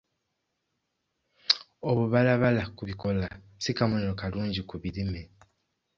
[1.89, 3.27] Obubalabala ku bikoola
[3.63, 5.21] si kabonero kalungi ku birime.